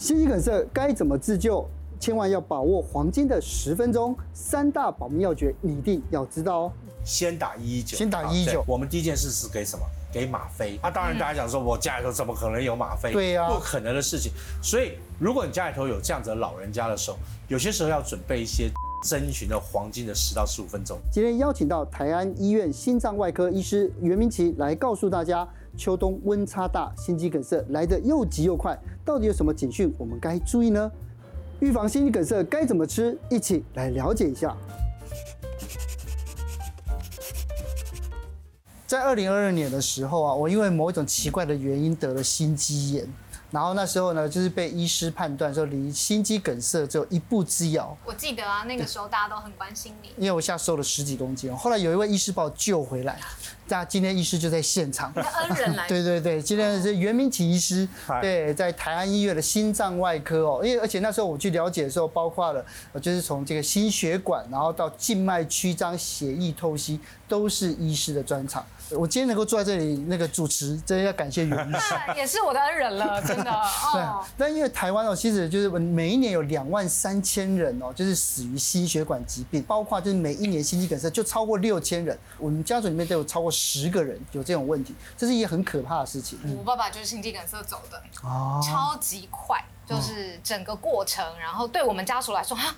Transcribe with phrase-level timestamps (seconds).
[0.00, 1.62] 心肌梗塞该怎么自救？
[1.98, 6.72] 千万要把握黄金的十分钟，三大保命要诀你一定要知道哦。
[7.04, 8.64] 先打一一九，先打一一九。
[8.66, 9.84] 我们第一件事是给什么？
[10.10, 10.80] 给吗啡。
[10.82, 13.12] 那、啊、当然，大家讲说，我家里头怎么可能有吗啡？
[13.12, 14.32] 对呀，不可能的事情。
[14.62, 18.70] 所以，如果你家里头有这样子的老人家的时候，有些时候要准备一些
[19.06, 20.98] 遵循的黄金的十到十五分钟。
[21.12, 25.46] 今天邀请到台安医院心脏外科医师袁明奇来告诉大家。
[25.76, 30.90] 秋冬温差大，心肌梗塞来得又急又快，到底有什么警讯我们该注意呢？
[31.60, 33.18] 预防心肌梗塞该怎么吃？
[33.30, 34.56] 一起来了解一下。
[38.86, 43.08] 在二零二二年的时候啊，我因为某一种奇怪的原因得了心肌炎。
[43.50, 47.96] 然后那时候呢，就是被医师判断说离心肌梗塞只有一步之遥。
[48.04, 51.54] 我记得啊，那个时候大家都很关心你，因为我现在瘦了十几公斤。
[51.56, 53.18] 后来有一位医师把我救回来，
[53.66, 55.12] 那今天医师就在现场。
[55.14, 55.86] 恩人来。
[55.90, 57.88] 对对对，今天是袁明启医师，
[58.20, 60.60] 对，在台安医院的心脏外科哦。
[60.64, 62.64] 因为而且那时候我去了解的时候，包括了
[63.02, 68.64] 就是从这个心血管，然后到静脉曲张、血液透析，都是医师的专长。
[68.92, 73.50] 我今天能够坐在这里，那个主持，真的要感谢袁医师， 也是我的恩人了， 真的。
[73.50, 74.24] 哦。
[74.36, 86.38] 但因为台湾哦，其实就是每一年有两万三千人哦，就是死于心血管疾病，包括就是每一年心肌梗塞就超过六千人，我们家族里面都有超过十个人有这种问题，这是一个很可怕的事情。
[86.58, 92.74] 我爸爸就是心肌梗塞走的，哦，超级快，就是整个过程，然后对我们家属来说，哈，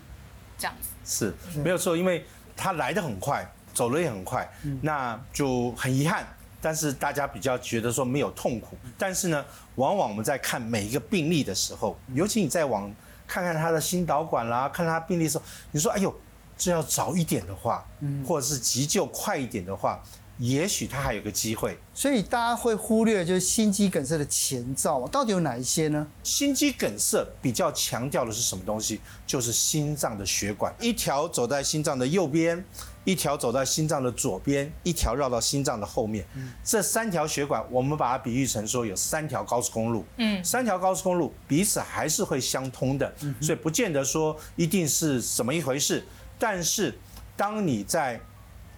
[0.58, 3.50] 这样子是没有错，因为他来的很快。
[3.74, 4.48] 走了也很快，
[4.80, 6.26] 那就很遗憾。
[6.60, 12.88] 但是大家比较觉得说没有痛苦，但是呢，往往我们在看每一个病例的时候，尤其你在往
[13.26, 16.14] 看看他的心导管啦，看他病例的时候，你说哎呦，
[16.56, 17.84] 这要早一点的话，
[18.24, 20.00] 或者是急救快一点的话。
[20.38, 26.04] 也许他还有个机会，所以大家会忽略就是心肌梗塞的前兆，到底有哪一些呢？
[26.24, 29.00] 心肌梗塞比较强调的是什么东西？
[29.24, 32.64] 就是心脏的血管，一条走在心脏的右边，
[33.04, 36.24] 一条走在心脏的左边，一条绕到心脏的后面。
[36.62, 40.04] 这三条血管，我们把它比喻成说有三条高速公路。
[40.18, 46.04] 嗯，三条高速公路彼此还是会相通的，所以不见得说一定是怎么一回事。
[46.38, 46.96] 但是
[47.36, 48.20] 当你在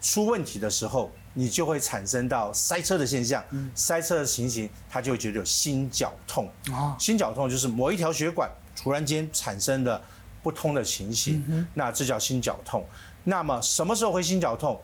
[0.01, 3.43] 出问题的时候，你就会产生到塞车的现象，
[3.75, 6.51] 塞车的情形，他就会觉得有心绞痛。
[6.99, 10.01] 心绞痛就是某一条血管突然间产生的
[10.43, 12.87] 不通的情形，那这叫心绞痛。
[13.25, 14.81] 那么什么时候会心绞痛？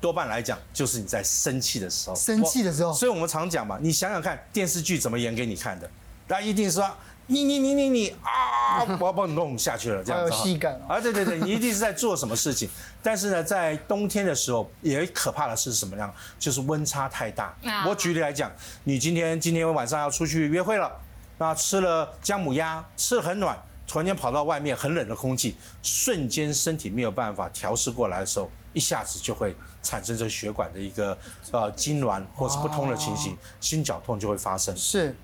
[0.00, 2.16] 多半来讲，就是你在生气的时候。
[2.16, 2.92] 生气的时候。
[2.92, 5.88] 所以我们常讲嘛，你想想看，电视剧怎么演给你看的？
[6.26, 6.90] 那一定是说。
[7.28, 8.82] 你你你你你啊！
[8.98, 10.30] 我要把你弄下去了，这样子。
[10.30, 11.00] 有戏感啊！
[11.00, 12.68] 对对对，你一定是在做什么事情。
[13.00, 16.12] 但是呢，在冬天的时候，也可怕的是什么样？
[16.36, 17.54] 就是温差太大。
[17.86, 18.50] 我举例来讲，
[18.82, 20.90] 你今天今天晚上要出去约会了，
[21.38, 31.16] 那吃了姜母鸭，吃得很暖，突然间跑到外面很冷的空气，瞬间身体没有办法调试过来的时候，一下子就会产生这血管的一个
[31.50, 34.76] 呃痉挛或是不通的情形，心绞痛就会发生。
[34.76, 35.14] 是。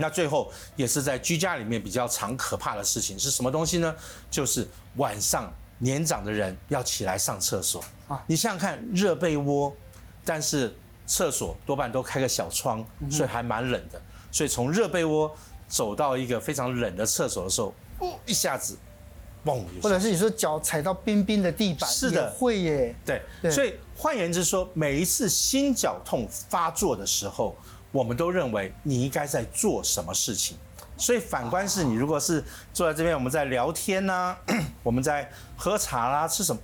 [0.00, 3.92] 那最后也是在居家里面比较常可怕的事情是什么东西呢？
[4.30, 4.64] 就是
[4.94, 8.22] 晚上年长的人要起来上厕所啊！
[8.28, 9.74] 你想想看，热被窝，
[10.24, 10.72] 但是
[11.04, 14.00] 厕所多半都开个小窗，所以还蛮冷的。
[14.30, 15.36] 所以从热被窝
[15.66, 17.74] 走到一个非常冷的厕所的时候，
[18.26, 18.76] 一下子，
[19.44, 19.64] 嘣！
[19.82, 22.94] 或者是你说脚踩到冰冰的地板，是的，会耶。
[23.04, 27.56] 对，所以换言之说，每一次心绞痛发作的时候。
[27.90, 30.58] 我们都认为你应该在做什么事情，
[30.98, 34.38] 所以反观是你如果是坐在这边，我们在聊天呐、啊，
[34.84, 36.60] 我们在喝茶啦、啊，吃什么，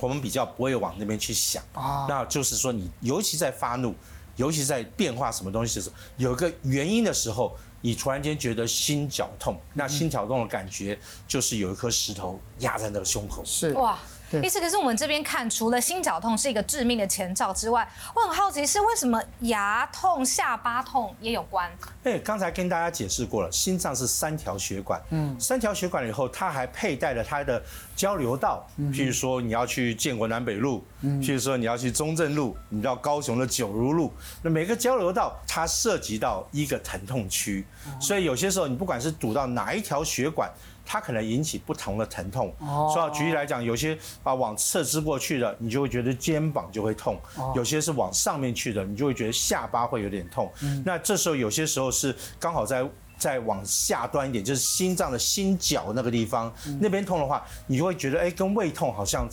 [0.00, 2.04] 我们比较不会往那边去想啊。
[2.08, 3.94] 那就是说，你尤其在发怒，
[4.34, 13.42] 尤其在变化什么东西的时候，有个原因的时候，你突然间觉得心绞痛，那心绞痛的感觉就是有一颗石头压在那个胸口。
[13.44, 13.98] 是哇。
[14.42, 21.70] 意思可是我们这边看，除了心绞痛是一个致命的前兆之外，我很好奇是为什么牙痛、下巴痛也有关？
[22.04, 27.62] 哎，刚才跟大家解释过了，心脏是三条血管，嗯，三条血管以后，它还佩戴了它的
[27.96, 34.12] 交流道，譬如说你要去建国南北路，嗯，譬如说你要去中正路，你到高雄的九如路，
[34.42, 37.66] 那每个交流道它涉及到一个疼痛区，
[38.00, 40.50] 所以有些时候你不管是堵到哪一条血管。
[40.92, 42.52] 它可能引起不同的疼痛，
[42.92, 47.14] 所以举例来讲，有些啊往侧支过去的，你就会觉得肩膀就会痛；
[47.54, 50.50] 有些是往上面去的，你就会觉得下巴会有点痛。
[50.84, 52.84] 那这时候有些时候是刚好在
[53.16, 59.28] 再往下端一点，就是心脏的心绞那个地方，那边痛的话，你就会觉得哎，跟胃痛好像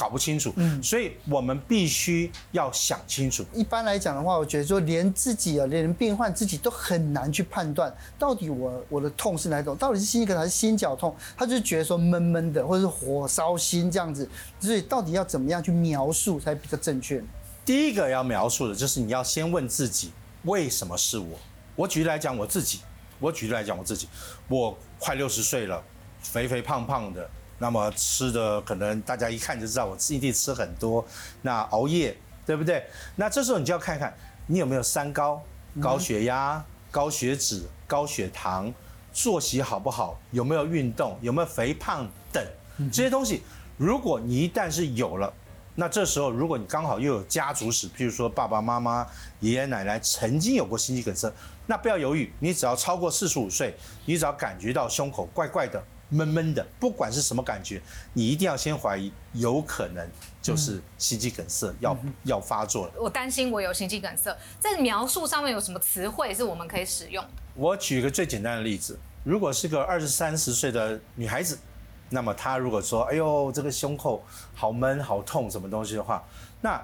[0.00, 0.50] 搞不清楚。
[0.56, 3.44] 嗯，所以我们必须要想清楚。
[3.52, 11.14] 一般来讲的话，我觉得说连自己啊，连病患自己都很难去判断，到底我我的痛是哪种，到底是心肌梗还是心绞痛？
[11.36, 14.26] 他就觉得说闷闷的，或者是火烧心这样子。
[14.58, 17.22] 所以到底要怎么样去描述才比较正确？
[17.66, 20.10] 第一个要描述的就是你要先问自己，
[20.44, 21.38] 为什么是我？
[21.76, 22.80] 我举例来讲，我自己。
[23.18, 24.08] 我举例来讲，我自己，
[24.48, 25.82] 我快六十岁了，
[26.22, 27.28] 肥肥胖胖的，
[27.60, 31.06] 那么吃的可能大家一看就知道我一定吃很多，
[31.42, 32.84] 那熬夜，对不对？
[33.14, 34.12] 那这时候你就要看看
[34.48, 35.40] 你有没有三高：
[35.80, 38.72] 高血压、高血脂、高血糖，
[39.12, 42.44] 作息好不好，有没有运动，有没有肥胖等
[42.90, 43.42] 这些东西。
[43.76, 45.32] 如果你一旦是有了，
[45.74, 49.06] 那这时候如果你刚好又有家族史，譬如说爸爸妈妈、
[49.40, 51.32] 爷爷奶奶曾经有过心肌梗塞。
[51.66, 53.74] 那不要犹豫，你只要超过四十五岁，
[54.06, 55.80] 你只要感觉到胸口怪怪的、
[56.10, 57.80] 闷闷的，不管是什么感觉，
[58.12, 60.06] 你一定要先怀疑，有可能
[60.42, 62.92] 就是心肌梗塞要、嗯、要发作了。
[62.98, 67.24] 我担心我有心肌梗塞，在描述上面有什么词汇是我们可以使用？
[67.54, 71.58] 我举一个最简单的例子，如果是个二十三十岁的女孩子，
[72.10, 74.22] 那么她如果说，哎呦，这个胸口
[74.54, 76.22] 好闷、好痛，什么东西的话，
[76.60, 76.80] 那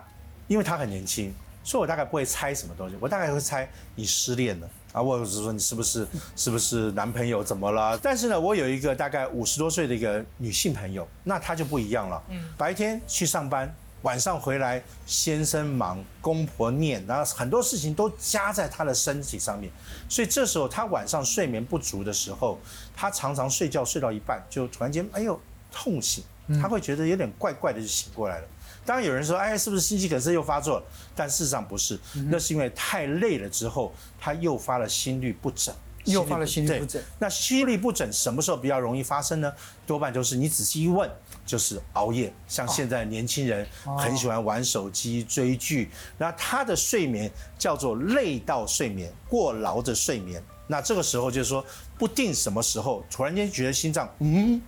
[0.46, 1.34] 因为她很年轻。
[1.64, 7.98] 所以，我大概不会猜什么东西，我大概会猜你失恋了啊，或者是说你是不是是不是男朋友怎么了？
[8.02, 12.22] 但是呢，我有一个大概五十多岁的一个女性朋友，那她就不一样了。
[12.30, 13.70] 嗯，白天去上班，
[14.00, 19.70] 晚上回来，先生忙，公婆念，然后很多事情都加在她的身体上面，
[20.08, 22.58] 所以这时候她晚上睡眠不足的时候，
[22.96, 25.38] 她常常睡觉睡到一半就突然间哎呦
[25.70, 26.24] 痛醒，
[26.58, 28.48] 她会觉得有点怪怪的就醒过来了。
[28.86, 30.84] 当然有人说，哎，是不是心肌梗塞又发作了？
[31.14, 31.98] 但事实上不是，
[32.30, 35.74] 那是因为太累了之后，它诱发了心律不整。
[36.04, 37.02] 诱发了心律不整。
[37.18, 39.52] 那心律不整什么时候比较容易发生呢？
[39.84, 41.10] 多半就是你仔细一问，
[41.44, 42.32] 就是熬夜。
[42.46, 43.66] 像现在年轻人
[43.98, 47.28] 很喜欢玩手机、追剧，那他的睡眠
[47.58, 50.40] 叫做累到睡眠、过劳的睡眠。
[50.68, 51.64] 那这个时候就是说，
[51.98, 54.62] 不定什么时候突然间觉得心脏嗯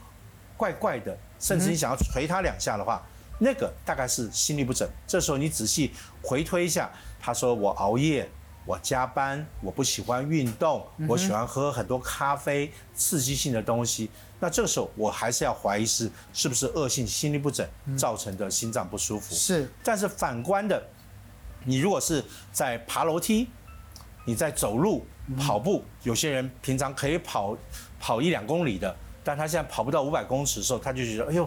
[0.57, 3.01] 怪怪的，甚至你想要捶他两下的话。
[3.39, 5.93] 那个大概是心律不整，这时候你仔细
[6.23, 6.91] 回推一下，
[7.21, 8.29] 他说我熬夜，
[8.67, 14.11] 我加班，我不喜欢运动，我喜欢喝很多咖啡，刺激性的东西。
[14.41, 19.35] 那这个时候我还是要怀疑是是不是恶性心律不整造成的心脏不舒服。
[19.35, 20.83] 是，但是反观的，
[21.65, 23.49] 你如果是在爬楼梯，
[24.25, 25.07] 你在走路、
[25.37, 27.57] 跑步，有些人平常可以跑
[28.01, 28.97] 跑一两公里的。
[29.29, 31.47] 但他现在跑不到五百公尺的时候，他就觉得哎呦，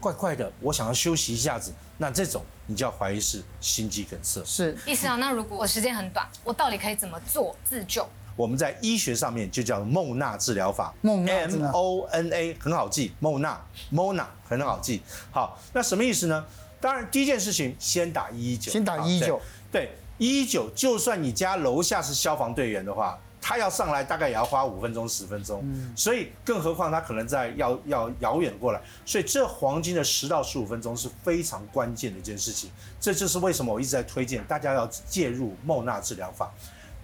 [0.00, 1.74] 怪怪的，我想要休息一下子。
[1.98, 4.42] 那这种你就要怀疑是心肌梗塞。
[4.46, 5.16] 是，意思啊？
[5.16, 8.08] 那如果我时间很短，我到底可以怎么做自救？
[8.34, 10.94] 我们在医学上面就叫莫纳治疗法。
[11.02, 15.02] 莫纳，M O N A 很好记，莫纳，莫纳很好记。
[15.30, 16.46] 好，那什么意思呢？
[16.80, 18.72] 当然，第一件事情先打一一九。
[18.72, 19.38] 先打一一九。
[19.70, 23.18] 对，一一九，就算你家楼下是消防队员的话。
[23.40, 25.64] 他要上来大概也要花五分钟十分钟，
[25.96, 32.70] 所以更何况他可能在要要遥远过来，所以这黄金的十到十五分钟是非常关键的一件事情。
[33.00, 36.52] 这就是为什么我一直在推荐大家要介入莫纳治疗法。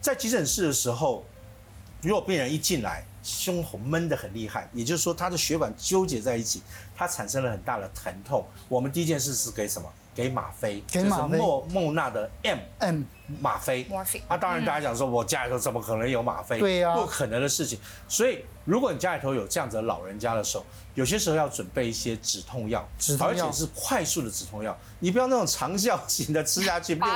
[0.01, 1.25] 在急诊室的时候，
[2.03, 6.61] 如果病人一进来胸口闷得很厉害，也就是说他的血管纠结在一起，
[6.95, 9.91] 他产生了很大的疼痛，我们第一件事是给什么？
[10.14, 13.02] 给吗啡，就是莫莫纳的 M M
[13.40, 13.87] 吗啡。
[14.28, 16.58] 啊，当然大家讲说，我家里头怎么可能有吗啡？
[16.58, 17.78] 对呀，不可能的事情。
[18.08, 22.87] 所以，如果你家里头有这样子的老人家的时候，有些时候要准备一些止痛药，
[23.21, 24.76] 而且是快速的止痛药。
[25.00, 27.11] 你不要那种长效型的吃下去，六个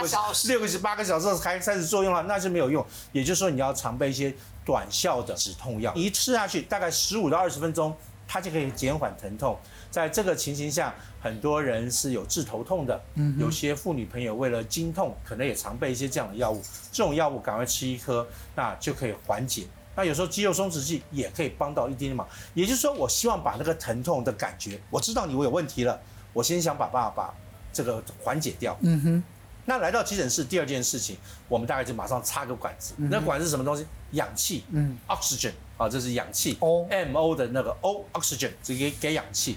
[0.49, 2.85] 六个小时八个小时才开始作用了，那是没有用。
[3.13, 9.57] 也就是说，你要常备一些短效的止痛药，一吃下去大概十五到二十分钟，它就可以减缓疼痛。
[9.91, 13.01] 在这个情形下，很多人是有治头痛的，
[13.39, 16.63] 有些妇女朋友为了经痛，可能也常备一些这样的药物。
[16.93, 19.67] 这种药物赶快吃一颗，那就可以缓解。
[19.97, 22.25] 那有时候肌肉松弛剂也可以帮到一点点忙。
[22.55, 26.01] 也就是说，我希望把那个疼痛的感觉，我知道你我有问题了，
[26.33, 27.35] 我先想把办法把
[27.73, 28.77] 这个缓解掉。
[28.83, 29.23] 嗯哼。
[29.65, 32.95] 那来到急诊室，第二件事情，我们大概就马上插个管子。
[32.97, 33.85] 那管子是什么东西？
[34.13, 34.65] 氧气。
[34.71, 34.97] 嗯。
[35.09, 36.57] Oxygen 啊，这是氧气。
[36.61, 39.57] O，M O 的那个 O，Oxygen，直接给氧气。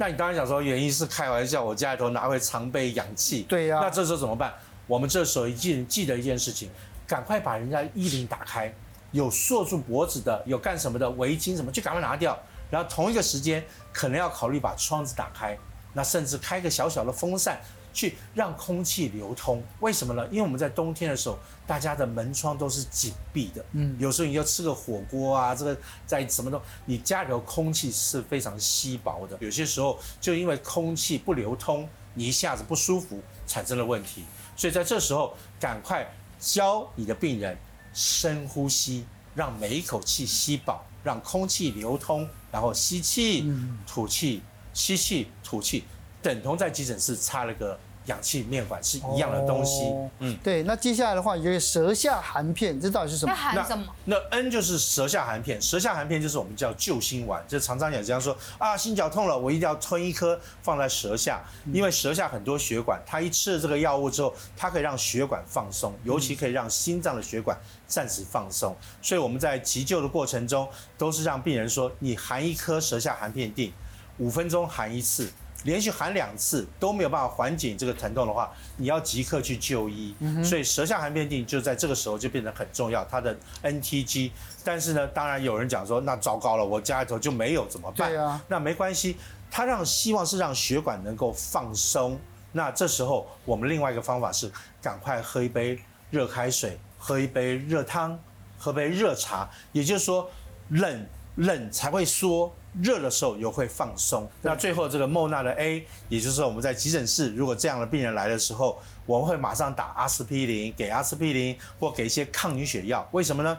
[0.00, 3.42] 那你当然想说，原因是开玩笑，我家里头哪会常备氧气？
[3.42, 3.80] 对呀。
[3.82, 4.54] 那这时候怎么办？
[4.86, 6.70] 我们这时候一记记得一件事情，
[7.06, 8.72] 赶快把人家衣领打开，
[9.10, 12.38] 有锁住脖子的，有干什么的围巾什么，就赶快拿掉。
[12.70, 15.58] 然后同一个时间，可能要考虑把窗子打开，
[15.92, 17.60] 那甚至开个小小的风扇。
[17.98, 20.24] 去让空气流通，为什么呢？
[20.30, 21.36] 因为我们在冬天的时候，
[21.66, 23.64] 大家的门窗都是紧闭的。
[23.72, 25.76] 嗯，有时候你要吃个火锅啊，这个
[26.06, 29.36] 在什么都，你家里头空气是非常稀薄的。
[29.40, 34.22] 有些时候就因为空气不流通，你一下子不舒服，产生了问题。
[34.56, 37.58] 所以在这时候，赶快教你的病人
[37.92, 43.52] 深呼吸，让每一口气吸饱，让空气流通，然后吸气
[43.88, 44.40] 吐气，
[44.72, 45.82] 吸气吐气，
[46.22, 47.76] 等同在急诊室插了个。
[48.08, 50.62] 氧气面管是一样的东西，哦、嗯，对。
[50.64, 53.34] 那接下来的话，有个舌下含片，这到底是什么？
[53.34, 53.86] 含什么？
[54.04, 68.76] 那，那 N 就是舌下含片，舌下含片就是我们叫救心丸，就常常有这样说啊，心绞痛了，我一定要吞一颗放在舌下，因为舌下很多血管，它一吃了这个药物之后，它可以让血管放松，尤其可以让心脏的血管暂时放松。
[69.02, 73.72] 所以我们在急救的过程中，都是让病人说，你含一颗舌下含片定，
[74.18, 75.30] 五分钟含一次。
[75.64, 80.14] 连续含两次都没有办法缓解这个疼痛的话，你要即刻去就医。
[80.44, 84.30] 所以舌下含片定就在这个时候就变得很重要，它的 NTG。
[84.62, 88.10] 但是呢，当然有人讲说，那糟糕了，我家里头就没有怎么办？
[88.10, 89.16] 对啊，那没关系，
[89.50, 92.18] 它让希望是让血管能够放松。
[92.52, 94.50] 那这时候我们另外一个方法是，
[94.80, 95.78] 赶快喝一杯
[96.10, 98.18] 热开水，喝一杯热汤，
[98.58, 100.30] 喝杯热茶，也就是说
[100.68, 101.06] 冷
[101.38, 102.54] 冷才会缩。
[102.80, 104.28] 热的时候又会放松。
[104.42, 113.08] 那最后这个莫纳的 A，也就是说我们在急诊室，如果这样的病人来的时候，我们会马上打阿司匹林，给阿司匹林或给一些抗凝血药。
[113.10, 113.58] 为什么呢？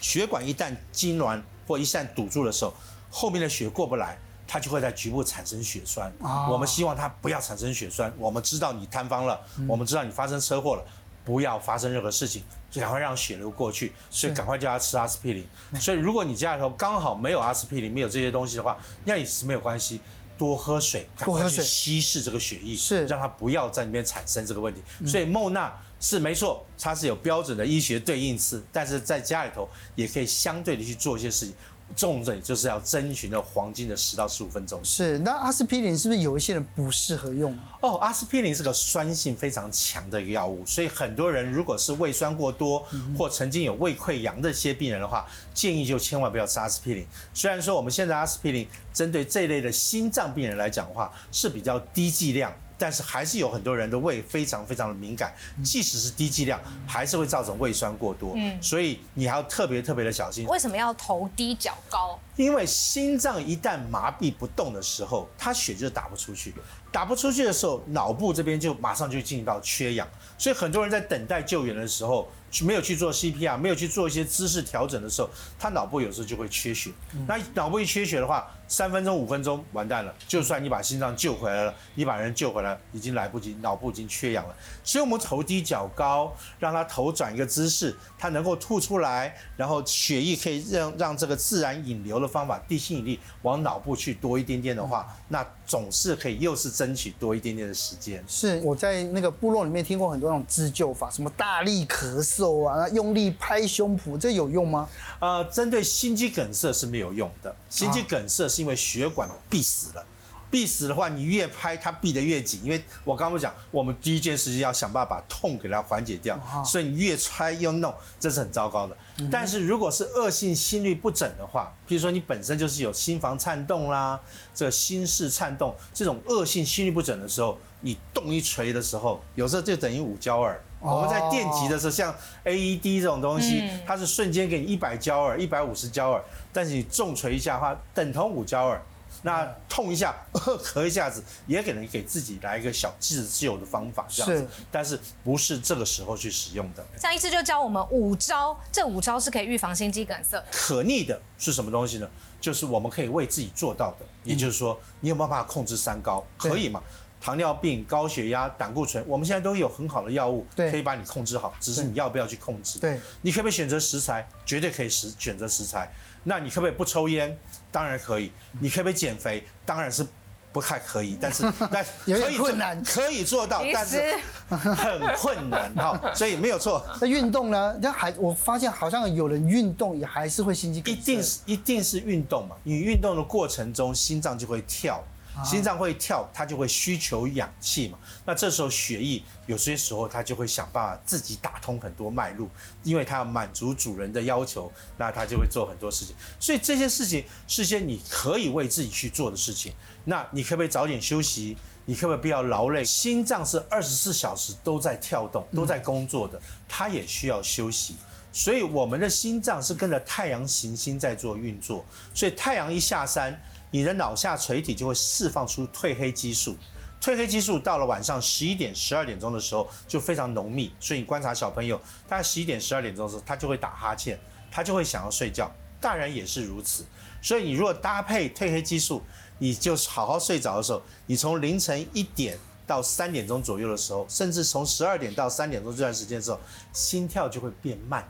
[0.00, 2.72] 血管一旦痉挛或一旦堵住的时候，
[3.10, 4.16] 后面的血过不来，
[4.46, 6.10] 它就会在局部产生血栓。
[6.48, 8.10] 我们希望它不要产生血栓。
[8.16, 9.38] 我们知道你瘫方了，
[9.68, 10.84] 我们知道你发生车祸了，
[11.24, 12.42] 不要发生任何事情。
[12.70, 15.44] 就赶快让血流过去，所以赶快叫他吃阿司匹林。
[15.80, 20.00] 所以如果你家里头刚好没有阿司匹林，没有这些东西的话，那也是没有关系，
[20.38, 24.80] 多喝水，赶快去稀释这个血液，是让它不要在里面产生这个问题。
[25.04, 31.52] 所以莫纳是没错，它是有标准的医学对应词，但是在家里头也可以相对的去做一些事情。
[31.96, 34.80] 重症就是要遵循的黄金的十到十五分钟。
[34.84, 37.56] 是，那阿司匹林是不是有一些人不适合用？
[37.80, 47.06] 哦，阿司匹林是个酸性非常强的一个药物，所以很多人如果是胃酸过多或曾经有胃溃疡的一些病人的话，建议就千万不要吃阿司匹林。
[47.34, 52.52] 虽然说我们现在阿司匹林针对这一类的心脏病人来讲的话是比较低剂量。
[52.80, 58.32] 但是还是有很多人的胃非常非常的敏感，即使是低剂量，还是会造成胃酸过多。
[58.34, 60.46] 嗯，所以你还要特别特别的小心。
[60.46, 62.18] 为什么要头低脚高？
[62.36, 66.54] 因为心脏一旦麻痹不动的时候，它血就打不出去，
[66.90, 70.08] 打不出去的时候，脑部这边就马上就进行到缺氧。
[70.38, 72.26] 所以很多人在等待救援的时候，
[72.62, 76.90] 没有去做 CPR，没有去做一些姿势调整的时候，他脑部有时候就会缺血。
[77.28, 80.14] 那脑部一缺血的话，三分钟、五分钟完蛋了。
[80.28, 84.54] 就算你把心脏救回来了，你把人救回来已经来不及，脑部已经缺氧了。
[84.84, 98.22] 所以我们头低脚高，让他头转一个姿势，他能够吐出来，然后血液可以让让这个自然引流的方法，地心引力往脑部去多一点点的话，那总是可以又是争取多一点点的时间。
[98.28, 104.88] 是我在那个部落里面听过很多那种自救法，什么大力咳嗽啊，用力拍胸脯，这有用吗？
[105.18, 107.52] 呃，针对心肌梗塞是没有用的。
[107.68, 110.04] 心肌梗塞是因为血管闭死了。
[110.50, 118.96] 闭死的话，你越拍它闭得越紧，因为我刚刚讲，我们第一件事情要想办法把痛给它缓解掉，所以你越拆越弄，这是很糟糕的。
[119.30, 124.20] 但是如果是恶性心律不整的话，比如说你本身就是有心房颤动啦，
[124.52, 130.60] 这个心室颤动这种恶性心律不整的时候，你动一锤的时候，有时候就等于五焦耳。
[130.80, 138.80] 我们在电击的时候，像 AED 这种东西，它是瞬间给你一百焦耳、一百五十焦耳，但是你重锤一下的话，等同五焦耳。
[139.22, 144.48] 那痛一下，咳一下子，也可能给自己来一个小自救的方法，这样子。
[144.70, 146.82] 但是不是这个时候去使用的。
[146.96, 150.42] 像医师就教我们五招，这五招是可以预防心肌梗塞。
[150.50, 152.08] 可逆的是什么东西呢？
[152.40, 156.24] 就是我们可以为自己做到的，也就是说，你有没有办法控制三高？
[156.38, 156.82] 可以嘛？
[157.20, 162.78] 糖尿病、高血压、胆固醇，我们现在都有很好的药物，可以把你控制好，只是你要不要去控制。
[162.78, 164.26] 对，你可不可以选择食材？
[164.46, 165.92] 绝对可以食选择食材。
[166.24, 167.36] 那你可不可以不抽烟？
[167.70, 168.32] 当然可以。
[168.60, 169.44] 你可不可以减肥？
[169.66, 170.06] 当然是
[170.52, 171.16] 不太可以。
[171.20, 174.14] 但是， 但可以困难，可以做到，但是
[174.48, 176.12] 很困难哈。
[176.14, 176.84] 所以没有错。
[177.00, 177.78] 那运动呢？
[177.80, 181.00] 那还我发现好像有人运动也还是会心肌梗塞。
[181.00, 182.56] 一定是一定是运动嘛？
[182.64, 185.02] 你运动的过程中，心脏就会跳。
[185.44, 187.98] 心脏会跳，它就会需求氧气嘛。
[188.24, 192.48] 那这时候血液有些时候它就会想办法自己打通很多脉络，
[192.82, 196.14] 因为它要满足主人的要求，那它就会做很多事情。
[196.38, 199.72] 所以这些事情是些你可以为自己去做的事情。
[200.04, 201.56] 那你可不可以早点休息？
[201.86, 202.84] 你可不可以不要劳累？
[202.84, 207.96] 心脏是二十四小时都在跳动、都在工作的，它也需要休息。
[208.32, 211.84] 所以我们的心脏是跟着太阳行星在做运作。
[212.14, 213.40] 所以太阳一下山。
[213.70, 216.56] 你的脑下垂体就会释放出褪黑激素，
[217.00, 224.18] 褪黑激素到了晚上十一点、十二点钟的时候就非常浓密，所以你观察小朋友，大概十一点、十二点钟的时候，他就会打哈欠，
[224.50, 225.50] 他就会想要睡觉。
[225.80, 226.84] 大人也是如此，
[227.22, 229.02] 所以你如果搭配褪黑激素，
[229.38, 236.38] 你就好好睡着的时候，你从凌晨一点到三点钟左右的时候，甚至从十二点到三点钟这段时间的时候，
[236.70, 238.06] 心跳就会变慢。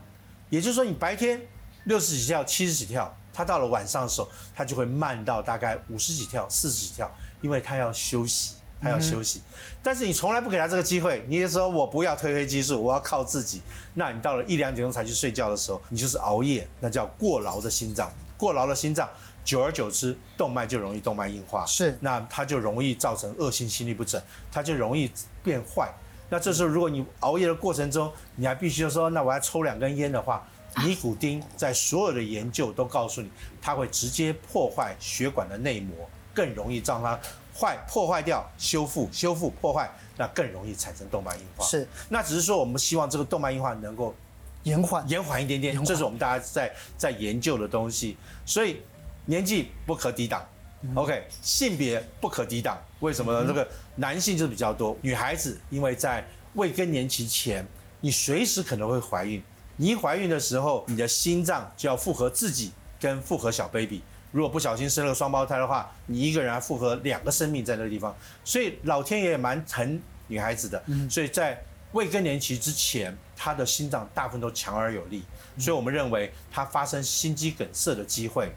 [0.49, 1.41] 也就是说，你白天
[1.85, 7.09] 六十几跳、七十几跳，他到了晚上的时候，他就会慢到大概五十几跳、四十几跳，
[7.41, 8.55] 因为他要休息。
[8.83, 9.43] 他要休息，
[9.83, 13.61] 但是你从来不给他这个机会，你就说我不要褪黑激素，我要靠自己。
[13.93, 18.11] 那你到了一两点钟才去睡觉的时候，你就是熬夜，那叫过劳的心脏。
[18.37, 19.07] 过劳的心脏，
[19.45, 24.19] 久而久之，动脉就容易动脉硬化，是，那它就容易造成恶性心律不整，
[24.51, 25.11] 它就容易
[25.43, 25.87] 变坏。
[26.29, 30.43] 那这时候如果你熬夜的过程中，你还必须说，那我要抽两根烟的话，
[30.85, 33.29] 尼古丁在所有的研究都告诉你，
[33.61, 37.19] 它会直接破坏血管的内膜，更容易让它。
[37.53, 41.65] 坏破坏掉，修复修复破坏，那更容易产生动脉硬化。
[41.65, 44.15] 是，那只是说我们希望这个动脉硬化能够
[44.63, 48.15] 延缓延缓一点点，这是我们大家在在研究的东西。
[48.45, 48.81] 所以
[49.25, 50.47] 年纪不可抵挡、
[50.81, 52.81] 嗯、，OK，性别不可抵挡。
[53.01, 53.45] 为什么呢？
[53.45, 57.67] 这、嗯、个男性就比较多，女孩子因为在未更年期前，
[57.99, 59.43] 你随时可能会怀孕。
[59.81, 63.99] 你一怀孕的时候，你的心脏就要负荷自己跟负荷小 baby。
[64.31, 70.83] 如果不小心生了双胞胎的话，你一个人还负荷两个生命在那个地方，所以老天爷也蛮疼女孩子的。
[71.09, 71.59] 所以在
[71.93, 75.23] 未更年期之前，她的心脏大部分都强而有力，
[75.57, 78.53] 所以我们认为她发生心肌梗塞的机会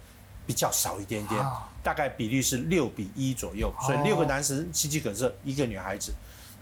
[0.46, 1.42] 比较少一点点，
[1.82, 3.72] 大概比例是六比一左右。
[3.80, 6.12] 所以六个男生心肌梗塞，一个女孩子。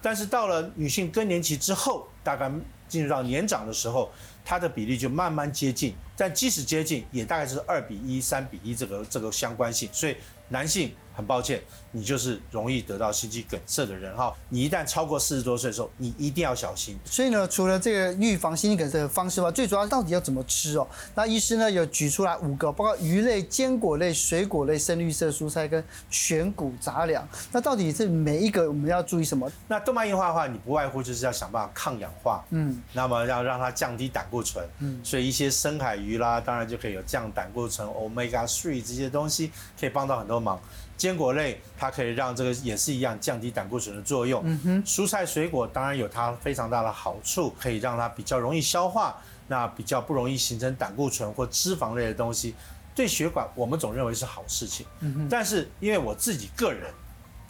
[0.01, 2.51] 但是到了女性更年期之后，大概
[2.89, 4.11] 进入到年长的时候，
[4.45, 10.17] 它的比例就慢慢接近，但即使接近，也大概是二比一、三比一这个这个相关性，所以
[10.49, 10.93] 男性。
[11.15, 14.35] 很抱歉，你就是容易得到心肌梗塞的人哈。
[14.49, 16.99] 你一旦超过四十多岁的时候，你一定要小心。
[17.05, 20.87] 所以呢，除了这个预防心肌梗塞的方式外，最主要到底要怎么吃哦？
[21.15, 27.27] 那医师呢有举出来五个，包括鱼类、坚果类、水果类、深绿色蔬菜跟全谷杂粮。
[27.53, 29.51] 那到底是每一个我们要注意什么？
[29.69, 40.61] 那动脉硬化的话，你不外乎就是要想办法抗氧化，嗯，那么要让它降低胆固醇，嗯，所以一些深海鱼啦，当然就可以有降胆固醇、Omega Three 这些东西，可以帮到很多忙。
[40.97, 44.41] 坚果类它可以让这个也是一样降低胆固醇的作用。
[44.45, 52.55] 嗯哼，蔬菜水果当然有它非常大的好处，可以让它比较容易消化，那比较不容易形成胆固醇或脂肪类的东西，
[52.95, 54.87] 对血管我们总认为是好事情。
[55.01, 56.89] 嗯哼，但是因为我自己个人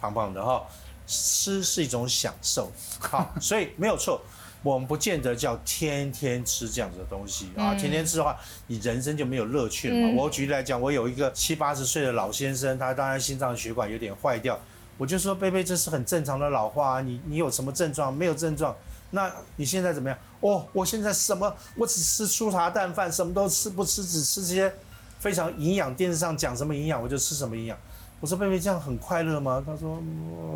[0.01, 0.63] 胖胖的哈，
[1.05, 4.19] 吃是一种享受，好，所以没有错。
[4.63, 8.35] 我们不见得叫天天吃这样子的东西啊，天天吃的话，
[8.67, 10.13] 你人生就没有乐趣了嘛。
[10.15, 14.57] 我举例来讲，我有一个七八十岁的老先生，他当然心脏血管有点坏掉，
[14.97, 17.01] 我就说贝贝，这是很正常的老化啊。
[17.01, 18.11] 你你有什么症状？
[18.11, 18.73] 没有症状？
[19.11, 20.17] 那你现在怎么样？
[20.39, 21.53] 哦，我现在什么？
[21.75, 24.73] 我只吃粗茶淡饭，什么都吃不吃，只吃这些
[25.19, 25.93] 非常营养。
[25.93, 27.77] 电视上讲什么营养，我就吃什么营养。
[28.23, 29.61] 我说贝贝这样很快乐吗？
[29.65, 30.01] 他说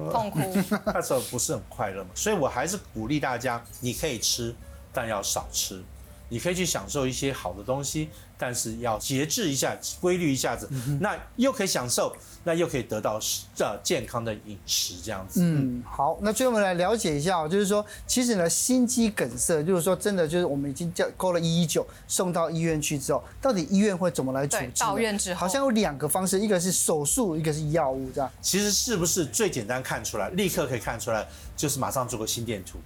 [0.10, 0.40] 痛苦。
[0.90, 4.56] 他说不是很快乐嘛，所以我还是鼓励大家，你可以吃，
[4.94, 5.84] 但要少吃。
[6.30, 13.20] 你可以去享受一些好的东西，但是要节制一下，规律一下子，嗯、那又可以享受，那又可以得到
[13.56, 15.42] 这健康的饮食，这样子。
[15.44, 24.82] 嗯，好，那最后我们来了解一下，就是说，其实呢，心肌梗塞，就是说，真的就是我们已经叫勾了一一九，送到医院去之后，到底医院会怎么来处置？
[24.82, 28.32] 到院之后，好像有两个方式，一个是手术，一个是药物，这样。
[28.42, 32.78] 其实是不是最简单看出来，立刻可以看出来，就是马上做个心电图。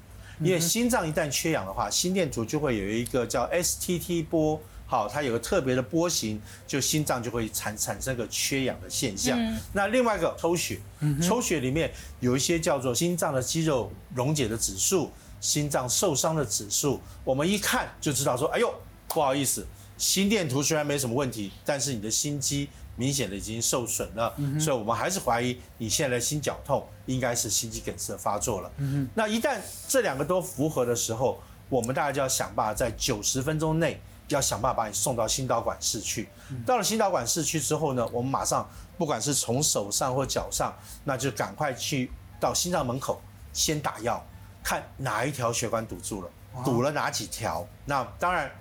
[0.43, 4.59] 因为心脏一旦缺氧的话，心电图就会有一个叫 STT 波，
[4.91, 9.39] 好，它有个特别的波形，就心脏就会产产生个缺氧的现象。
[9.71, 10.81] 那另外一个抽血，
[11.21, 18.69] 抽血里面有一些叫做心脏的肌肉溶解的指数，心脏受伤的指数，我们一看就知道说，哎呦，
[19.07, 19.65] 不好意思，
[19.97, 22.67] 心电图虽然没什么问题，但是你的心肌。
[22.97, 28.71] 明显的已经受损了，所以我们还是怀疑你现在的心绞痛应该是心肌梗塞发作了。
[28.77, 33.99] 嗯那一旦这两个都符合的时候，我们大家就要想办法在九十分钟内
[34.35, 36.29] 要想办法把你送到心导管室去。
[36.65, 43.21] 到了心导管室去之后呢，我们马上不管是从手上或脚上，那就赶快去到心脏门口
[43.53, 44.23] 先打药，
[44.63, 46.29] 看哪一条血管堵住了，
[46.63, 47.67] 堵了哪几条。
[47.85, 48.51] 那当然，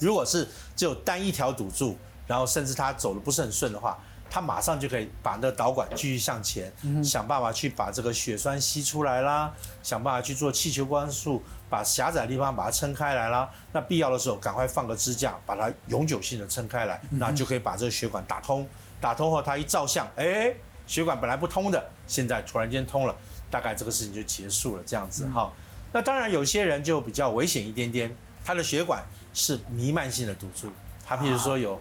[0.00, 1.96] 如果是只有单一条堵住。
[2.26, 3.98] 然后甚至他走的不是很顺的话，
[4.30, 13.50] 他马上就可以把那个导管继续向前，想办法去把这个血栓吸出来啦，想办法去做气球灌输，把狭窄的地方把它撑开来啦。
[13.72, 18.66] 那必要的时候赶快放个支架，把它永久性的撑开来，那就可以把这个血管打通。
[19.00, 20.54] 打通后，他一照相，哎，
[20.86, 23.16] 血管本来不通的，现在突然间通了，
[23.50, 25.50] 大概这个事情就结束了，这样子哈。
[25.92, 28.14] 那当然有些人就比较危险一点点，
[28.44, 29.02] 他的血管
[29.34, 30.70] 是弥漫性的堵住，
[31.04, 31.80] 他譬如说有，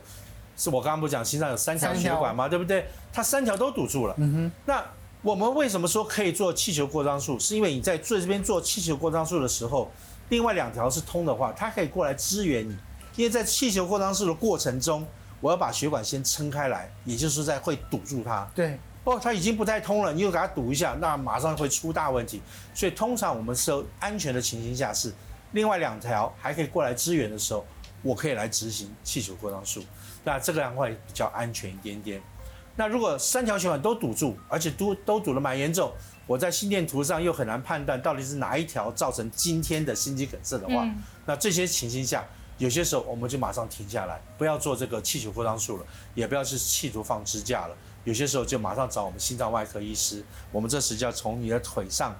[0.59, 2.49] 是我刚刚不讲心脏有三条血管吗？
[2.49, 2.85] 对不对？
[3.13, 4.13] 它三条都堵住了。
[4.17, 4.51] 嗯哼。
[4.65, 4.83] 那
[5.21, 7.39] 我们为什么说可以做气球扩张术？
[7.39, 9.89] 是因为你在做这边做气球扩张术的时候，
[10.27, 12.77] 另外两条是通的话，它可以过来支援你。
[13.15, 15.07] 因为在气球扩张术的过程中，
[15.39, 18.45] 我要把血管先撑开来，也就是在会堵住它。
[18.53, 18.77] 对。
[19.05, 22.41] 哦，它已经不太通了，你又给它堵一下，那马上会出大问题。
[22.73, 25.11] 所以通常我们是安全的情形下是，
[25.53, 27.65] 另外两条还可以过来支援的时候，
[28.01, 29.83] 我可以来执行气球扩张术。
[30.23, 32.21] 那这个样会比较安全一点点。
[32.75, 35.91] 那如果三条血管都堵住，而且都都堵得蛮严重，
[36.25, 42.25] 我在心电图上又很难判断到底是哪一条造成今天的心肌梗塞的话，嗯、那这些情形下，
[42.57, 45.85] 有些时候我们就马上停下来，不要做这个气球扩张术了，
[46.15, 47.75] 也不要去企图放支架了。
[48.05, 52.15] 有些时候就马上找我们心脏外科医师，我们这时就要从你的腿上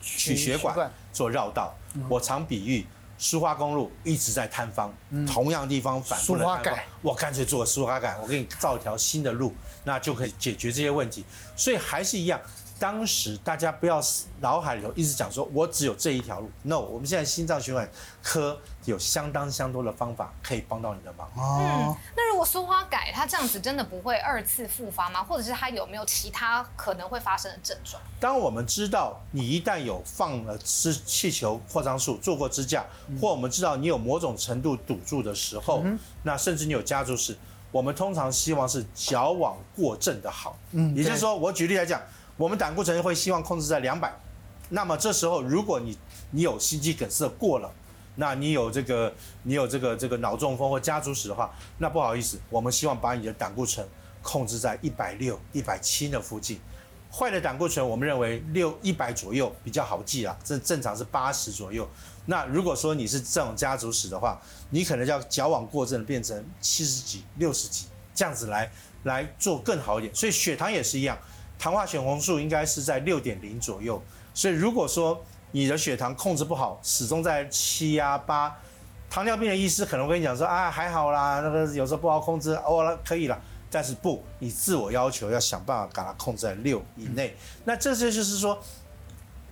[0.00, 1.74] 取血管做绕道。
[2.08, 2.86] 我常比喻。
[3.18, 11.24] 苏花公路一直在坍方，嗯、同样地方反复的坍方，我干脆做个苏花改，我给你造一条新的路，那就可以解决这些问题。
[11.56, 12.40] 所以还是一样。
[12.82, 14.02] 当时大家不要
[14.40, 16.50] 脑海里头一直讲说，我只有这一条路。
[16.64, 17.88] No，我们现在心脏血管
[18.20, 21.30] 科有相当相当多的方法可以帮到你的忙。
[21.36, 25.22] 嗯，那如果苏花改它这样子真的不会二次复发吗？
[25.22, 28.02] 或者是它有没有其他可能会发生的症状？
[28.18, 32.84] 当我们知道你一旦有放了支气球扩张术，做过支架，
[33.20, 37.38] 或我们知道你有某种程度堵住的时候，嗯、那甚至你有家族史，
[37.70, 40.56] 我们通常希望是矫枉过正的好。
[40.72, 42.02] 嗯，也就是说，我举例来讲。
[42.36, 44.12] 我们胆固醇会希望控制在两百，
[44.70, 45.96] 那么这时候如果你
[46.30, 47.70] 你有心肌梗塞过了，
[48.16, 53.86] 那你有这个你有这个这个脑中风或家族史的话，那不好意思，我们希望把你的胆固醇
[54.22, 56.58] 控制在一百六、一百七的附近。
[57.10, 61.86] 坏的胆固醇我们认为六一百左右比较好记啊，这正常是八十左右。
[62.24, 64.40] 那如果说你是这种家族史的话，
[64.70, 68.70] 你可能要矫枉过正，变成七十几、六十几这样子来
[69.02, 70.14] 来做更好一点。
[70.14, 71.18] 所以血糖也是一样。
[71.62, 74.02] 糖化血红素应该是在六点零左右，
[74.34, 78.52] 所以如果说你的血糖控制不好，始终在七呀八，
[79.08, 87.36] 糖尿病的医师可能跟你讲说啊还好啦，那个有时候不好控制，哦了可以了，但是不，你自我要求要想办法把它控制在六以内。
[87.64, 88.60] 那这些就是说，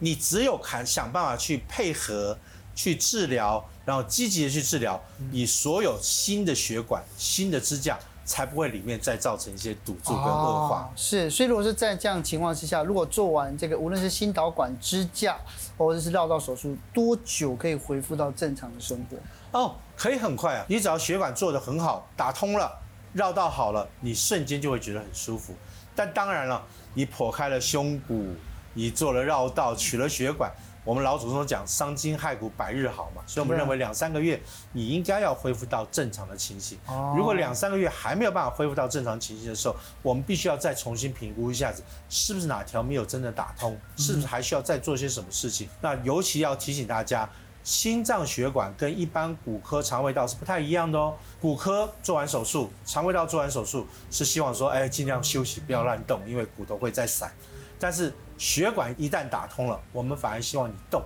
[0.00, 2.36] 你只有看想办法去配合
[2.74, 7.96] 去治疗，然后积极的去治疗你所有新的血管、新的支架。
[8.30, 10.82] 才不会里面再造成一些堵住跟恶化。
[10.82, 10.88] 哦。
[10.94, 15.36] 是，所以如果是在这样情况之下，如果做完这个无论是心导管支架
[15.76, 19.58] 或者是绕道手术，多久可以恢复到正常的生活？
[19.58, 20.64] 哦，可以很快啊！
[20.68, 22.70] 你只要血管做得很好，打通了，
[23.12, 25.52] 绕道好了，你瞬间就会觉得很舒服。
[25.96, 26.62] 但当然了，
[26.94, 28.28] 你破开了胸骨，
[28.74, 30.48] 你做了绕道，取了血管。
[30.84, 34.40] 我们老祖宗讲伤筋害骨百日好嘛，所以我们认为两三个月
[34.72, 36.78] 你应该要恢复到正常的情形。
[37.14, 45.68] 如果两三个月还没有办法恢复到正常情形的时候，我们必须要再重新评估一下子，是不是哪条没有真的打通，是不是还需要再做些什么事情？
[45.82, 47.28] 那尤其要提醒大家，
[47.62, 51.14] 心脏血管跟一般骨科肠胃道是不太一样的哦。
[51.42, 57.30] 骨科做完手术，肠胃道做完手术是希望说，哎，尽量休息，不要乱动，因为骨头会再散。
[57.78, 61.02] 但是血管一旦打通了，我们反而希望你动，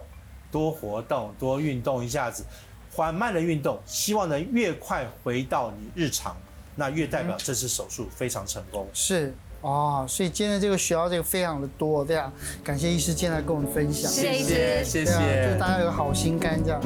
[0.52, 2.44] 多活动，多运动一下子，
[2.92, 6.36] 缓慢的运动，希望能越快回到你日常，
[6.76, 8.86] 那越代表这次手术非常成功。
[8.92, 9.34] 是。
[9.62, 16.80] 哦，所以今天这个学到这个非常的多，这样感谢医师今天来跟我们分享，谢谢谢谢，祝大家有好心肝这样。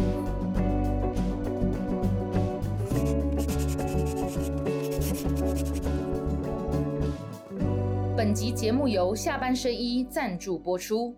[8.58, 11.14] 节目由下半身衣赞助播出。